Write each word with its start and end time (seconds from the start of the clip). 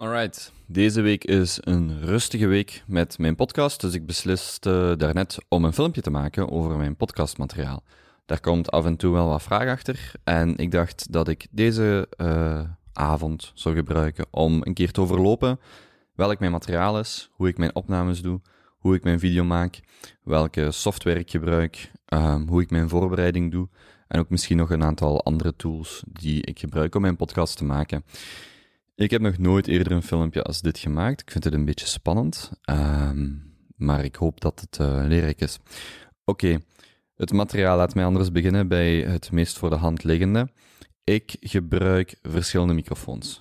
Alright, 0.00 0.52
deze 0.66 1.00
week 1.00 1.24
is 1.24 1.58
een 1.60 2.00
rustige 2.00 2.46
week 2.46 2.82
met 2.86 3.18
mijn 3.18 3.34
podcast, 3.34 3.80
dus 3.80 3.94
ik 3.94 4.06
besliste 4.06 4.94
daarnet 4.98 5.38
om 5.48 5.64
een 5.64 5.72
filmpje 5.72 6.00
te 6.00 6.10
maken 6.10 6.50
over 6.50 6.76
mijn 6.76 6.96
podcastmateriaal. 6.96 7.82
Daar 8.26 8.40
komt 8.40 8.70
af 8.70 8.84
en 8.84 8.96
toe 8.96 9.12
wel 9.12 9.28
wat 9.28 9.42
vraag 9.42 9.68
achter 9.68 10.12
en 10.24 10.56
ik 10.56 10.70
dacht 10.70 11.12
dat 11.12 11.28
ik 11.28 11.46
deze 11.50 12.08
uh, 12.16 12.60
avond 12.92 13.52
zou 13.54 13.74
gebruiken 13.74 14.26
om 14.30 14.60
een 14.62 14.74
keer 14.74 14.90
te 14.90 15.00
overlopen 15.00 15.60
welk 16.14 16.38
mijn 16.38 16.52
materiaal 16.52 16.98
is, 16.98 17.30
hoe 17.32 17.48
ik 17.48 17.58
mijn 17.58 17.74
opnames 17.74 18.22
doe, 18.22 18.40
hoe 18.78 18.94
ik 18.94 19.04
mijn 19.04 19.18
video 19.18 19.44
maak, 19.44 19.80
welke 20.22 20.70
software 20.70 21.18
ik 21.18 21.30
gebruik, 21.30 21.90
um, 22.08 22.48
hoe 22.48 22.62
ik 22.62 22.70
mijn 22.70 22.88
voorbereiding 22.88 23.50
doe 23.50 23.68
en 24.08 24.20
ook 24.20 24.30
misschien 24.30 24.56
nog 24.56 24.70
een 24.70 24.84
aantal 24.84 25.24
andere 25.24 25.56
tools 25.56 26.02
die 26.06 26.42
ik 26.42 26.58
gebruik 26.58 26.94
om 26.94 27.00
mijn 27.00 27.16
podcast 27.16 27.56
te 27.56 27.64
maken. 27.64 28.04
Ik 29.00 29.10
heb 29.10 29.20
nog 29.20 29.38
nooit 29.38 29.68
eerder 29.68 29.92
een 29.92 30.02
filmpje 30.02 30.42
als 30.42 30.60
dit 30.60 30.78
gemaakt. 30.78 31.20
Ik 31.20 31.30
vind 31.30 31.44
het 31.44 31.52
een 31.52 31.64
beetje 31.64 31.86
spannend, 31.86 32.50
um, 32.70 33.54
maar 33.76 34.04
ik 34.04 34.14
hoop 34.14 34.40
dat 34.40 34.60
het 34.60 34.78
uh, 34.80 35.04
leerrijk 35.06 35.40
is. 35.40 35.58
Oké, 36.24 36.58
het 37.14 37.32
materiaal 37.32 37.76
laat 37.76 37.94
mij 37.94 38.04
anders 38.04 38.32
beginnen 38.32 38.68
bij 38.68 38.96
het 38.96 39.32
meest 39.32 39.58
voor 39.58 39.70
de 39.70 39.76
hand 39.76 40.04
liggende. 40.04 40.48
Ik 41.04 41.36
gebruik 41.40 42.18
verschillende 42.22 42.74
microfoons. 42.74 43.38